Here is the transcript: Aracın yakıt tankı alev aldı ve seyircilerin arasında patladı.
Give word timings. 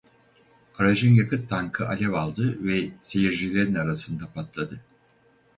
Aracın 0.77 1.13
yakıt 1.13 1.49
tankı 1.49 1.87
alev 1.87 2.13
aldı 2.13 2.57
ve 2.63 2.89
seyircilerin 3.01 3.75
arasında 3.75 4.27
patladı. 4.33 4.79